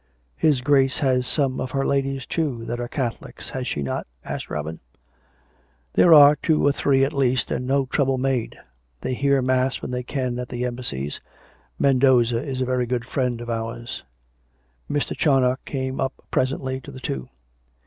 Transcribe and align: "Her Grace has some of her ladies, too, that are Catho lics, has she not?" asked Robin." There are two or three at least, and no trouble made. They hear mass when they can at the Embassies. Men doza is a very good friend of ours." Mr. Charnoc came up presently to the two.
"Her 0.41 0.51
Grace 0.63 0.97
has 0.97 1.27
some 1.27 1.59
of 1.61 1.69
her 1.69 1.85
ladies, 1.85 2.25
too, 2.25 2.65
that 2.65 2.79
are 2.79 2.87
Catho 2.87 3.19
lics, 3.19 3.49
has 3.51 3.67
she 3.67 3.83
not?" 3.83 4.07
asked 4.25 4.49
Robin." 4.49 4.79
There 5.93 6.11
are 6.11 6.35
two 6.35 6.65
or 6.65 6.71
three 6.71 7.03
at 7.03 7.13
least, 7.13 7.51
and 7.51 7.67
no 7.67 7.85
trouble 7.85 8.17
made. 8.17 8.57
They 9.01 9.13
hear 9.13 9.43
mass 9.43 9.79
when 9.79 9.91
they 9.91 10.01
can 10.01 10.39
at 10.39 10.47
the 10.49 10.65
Embassies. 10.65 11.21
Men 11.77 11.99
doza 11.99 12.43
is 12.43 12.61
a 12.61 12.65
very 12.65 12.87
good 12.87 13.05
friend 13.05 13.41
of 13.41 13.49
ours." 13.51 14.03
Mr. 14.89 15.15
Charnoc 15.15 15.63
came 15.65 16.01
up 16.01 16.13
presently 16.31 16.81
to 16.81 16.89
the 16.89 16.99
two. 16.99 17.29